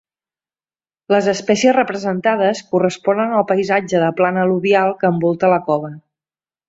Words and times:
Les 1.13 1.27
espècies 1.33 1.75
representades 1.77 2.63
corresponen 2.71 3.35
al 3.41 3.45
paisatge 3.53 4.01
de 4.05 4.09
plana 4.23 4.43
al·luvial 4.47 4.97
que 5.05 5.13
envolta 5.15 5.53
la 5.55 5.61
cova. 5.69 5.93